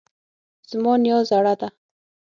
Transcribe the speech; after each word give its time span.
زما 0.69 0.93
نیا 1.03 1.17
زړه 1.29 1.53
ده 1.59 1.69